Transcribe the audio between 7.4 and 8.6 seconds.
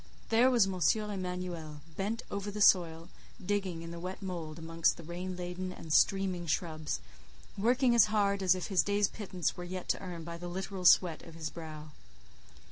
working as hard as